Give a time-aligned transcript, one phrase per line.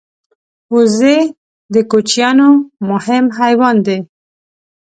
[0.73, 1.17] وزې
[1.73, 2.49] د کوچیانو
[2.89, 3.99] مهم حیوان دی